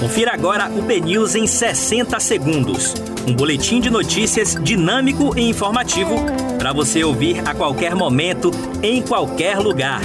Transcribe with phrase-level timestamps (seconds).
[0.00, 2.94] Confira agora o BNews em 60 segundos.
[3.28, 6.16] Um boletim de notícias dinâmico e informativo
[6.58, 8.50] para você ouvir a qualquer momento,
[8.82, 10.00] em qualquer lugar.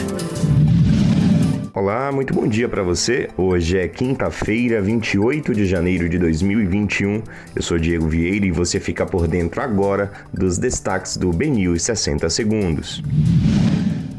[1.73, 3.29] Olá, muito bom dia para você.
[3.37, 7.23] Hoje é quinta-feira, 28 de janeiro de 2021.
[7.55, 12.29] Eu sou Diego Vieira e você fica por dentro agora dos destaques do BNews 60
[12.29, 13.01] segundos.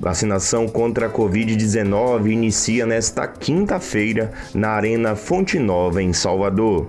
[0.01, 6.87] Vacinação contra a Covid-19 inicia nesta quinta-feira na Arena Fonte Nova, em Salvador.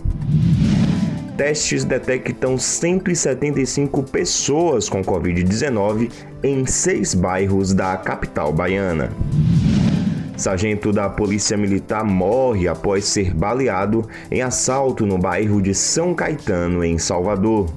[1.37, 6.11] Testes detectam 175 pessoas com Covid-19
[6.43, 9.11] em seis bairros da capital baiana.
[10.35, 16.83] Sargento da Polícia Militar morre após ser baleado em assalto no bairro de São Caetano,
[16.83, 17.67] em Salvador.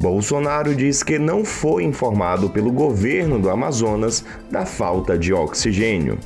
[0.00, 6.18] Bolsonaro diz que não foi informado pelo governo do Amazonas da falta de oxigênio.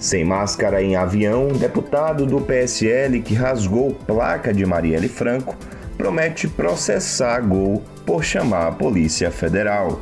[0.00, 5.54] Sem máscara em avião, deputado do PSL que rasgou placa de Marielle Franco
[5.98, 10.00] promete processar Gol por chamar a Polícia Federal.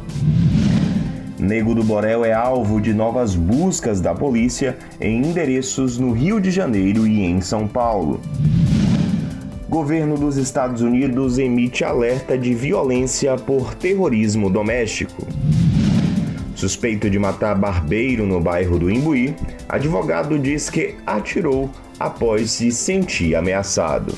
[1.36, 6.52] Nego do Borel é alvo de novas buscas da polícia em endereços no Rio de
[6.52, 8.20] Janeiro e em São Paulo
[9.70, 15.24] governo dos Estados Unidos emite alerta de violência por terrorismo doméstico.
[16.56, 19.32] Suspeito de matar barbeiro no bairro do Imbuí,
[19.68, 24.12] advogado diz que atirou após se sentir ameaçado.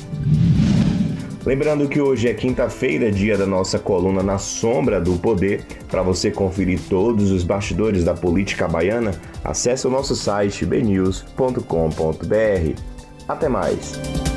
[1.44, 5.66] Lembrando que hoje é quinta-feira, dia da nossa coluna Na Sombra do Poder.
[5.90, 9.12] Para você conferir todos os bastidores da política baiana,
[9.44, 11.62] acesse o nosso site bnews.com.br.
[13.28, 14.31] Até mais!